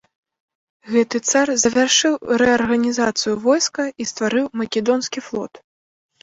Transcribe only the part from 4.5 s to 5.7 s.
македонскі флот.